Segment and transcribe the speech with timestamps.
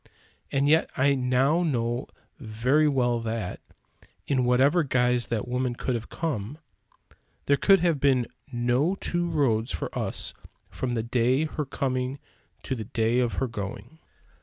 [0.51, 2.07] And yet I now know
[2.39, 3.59] very well that,
[4.25, 6.57] in whatever guise that woman could have come,
[7.45, 10.33] there could have been no two roads for us
[10.71, 12.17] from the day of her coming
[12.63, 13.99] to the day of her going.